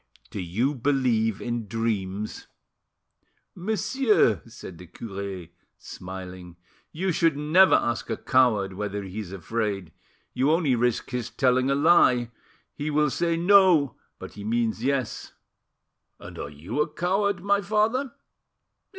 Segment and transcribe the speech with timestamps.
[0.31, 2.47] Do you believe in dreams?"
[3.53, 5.45] "Monsieur," said the cure,
[5.77, 6.55] smiling,
[6.91, 9.91] "you should never ask a coward whether he is afraid,
[10.33, 12.31] you only risk his telling a lie.
[12.73, 15.33] He will say 'No,' but he means 'Yes.'"
[16.19, 18.11] "And are you a coward, my father?"